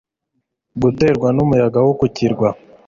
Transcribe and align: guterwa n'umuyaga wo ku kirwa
guterwa 0.81 1.27
n'umuyaga 1.35 1.79
wo 1.85 1.93
ku 1.99 2.05
kirwa 2.15 2.49